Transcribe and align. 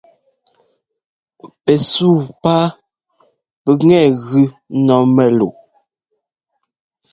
Pɛsuu 1.63 2.17
páa 2.41 2.65
pʉkŋɛ 3.63 4.01
gʉ 4.25 4.41
ɛ́nɔ́ 4.75 4.99
mɛ́luʼ. 5.15 5.55